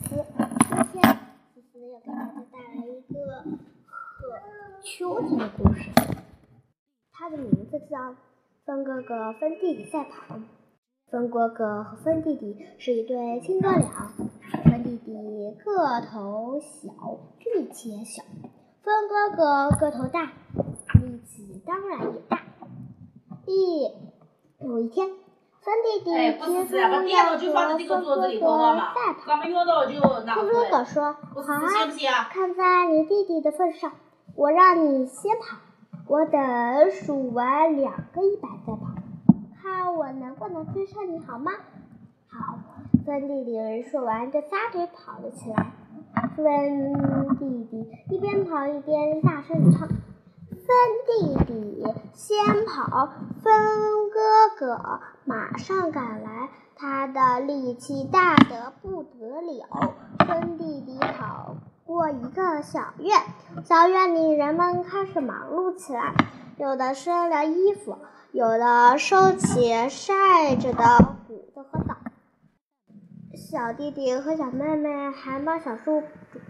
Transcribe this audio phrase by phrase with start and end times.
[0.00, 0.24] 思思。
[0.92, 1.18] 今天
[1.54, 3.42] 思思又给大家带来一个
[3.86, 4.38] 和
[4.82, 5.90] 秋天的故事，
[7.12, 7.98] 它的名字叫
[8.64, 10.36] 《风哥哥风弟弟赛跑》。
[11.10, 14.12] 风哥哥和风弟弟是一对亲哥俩，
[14.64, 15.12] 风弟弟
[15.64, 16.92] 个头小，
[17.54, 18.22] 力气也小；
[18.82, 20.32] 风哥哥个头大，
[21.00, 22.42] 力气当然也大。
[23.46, 23.90] 一
[24.58, 25.08] 有一天。
[25.66, 26.10] 风弟弟
[26.46, 28.38] 听说要和风哥哥赛
[29.18, 29.34] 跑，
[30.36, 31.54] 风哥哥说：“好
[32.06, 33.90] 啊，看在你弟弟的份上，
[34.36, 35.56] 我让你先跑，
[36.06, 36.40] 我等
[36.92, 38.94] 数完两个一百再跑，
[39.60, 41.50] 看我能不能追上你，好吗？”
[42.30, 42.60] 好，
[43.04, 45.72] 风弟弟说完，就撒腿跑了起来。
[46.36, 46.44] 风
[47.40, 49.88] 弟弟一边跑一边大声唱。
[49.88, 50.68] 风
[51.06, 53.08] 弟弟先跑，
[53.42, 54.05] 风
[54.58, 59.94] 哥马上赶来，他的力气大得不得了。
[60.26, 63.20] 风弟弟跑过一个小院，
[63.64, 66.14] 小院里人们开始忙碌起来，
[66.56, 67.98] 有的收了衣服，
[68.32, 71.94] 有的收起晒着的谷子和枣。
[73.36, 76.02] 小弟弟和小妹妹还帮小树
[76.32, 76.40] 拄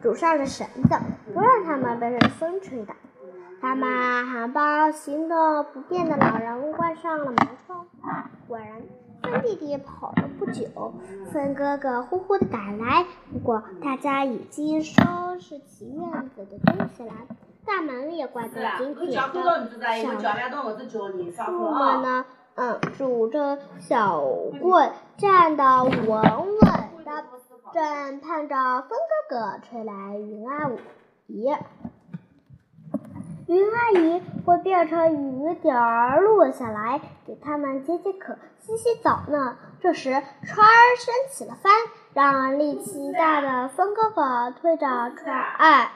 [0.00, 0.96] 拄上了绳子，
[1.34, 2.94] 不让它们被风吹倒。
[3.60, 7.86] 他们还帮行动不便的老人关上了门窗。
[8.46, 8.82] 果然，
[9.22, 10.94] 风弟弟跑了不久，
[11.32, 13.04] 风哥哥呼呼的赶来。
[13.32, 15.02] 不过，大家已经收
[15.40, 17.12] 拾起院子的东西来，
[17.66, 19.12] 大门也关得紧紧的。
[19.12, 19.28] 小
[21.46, 24.22] 树们呢，嗯，拄着小
[24.60, 26.22] 棍，站得稳稳
[27.04, 27.24] 的，
[27.72, 28.90] 正盼着风
[29.28, 30.70] 哥哥吹来云阿
[31.26, 31.52] 姨。
[33.46, 39.56] 云阿姨会变成雨点儿落下来，给他们解解渴、洗洗澡呢。
[39.80, 41.72] 这时船儿升起了帆，
[42.12, 45.90] 让力气大的风哥哥推着船儿，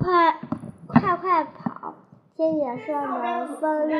[0.00, 0.40] 快
[0.88, 1.94] 快快跑！
[2.36, 3.94] 天野上的风力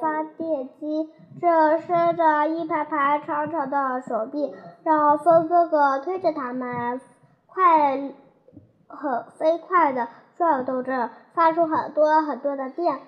[0.00, 1.10] 发电机
[1.40, 4.54] 正伸着一排排长长的手臂，
[4.84, 7.00] 让风哥哥推着他们
[7.48, 8.12] 快
[8.86, 10.06] 很飞快的。
[10.36, 12.98] 转斗着，发出很多很多的电，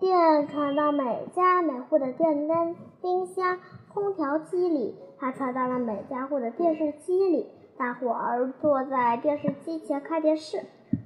[0.00, 3.58] 电传到每家每户的电灯、冰箱、
[3.92, 7.48] 空调机里，还传到了每家户的电视机里。
[7.76, 10.60] 大伙儿坐在电视机前看电视，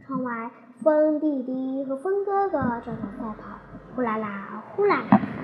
[0.07, 0.51] 窗外
[0.83, 3.59] 风弟弟和风哥哥正在赛跑，
[3.97, 5.38] 呼啦啦，呼啦啦。